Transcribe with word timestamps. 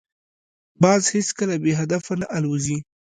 باز 0.81 1.01
هیڅکله 1.15 1.55
بې 1.63 1.71
هدفه 1.81 2.13
نه 2.21 2.27
الوزي 2.37 2.77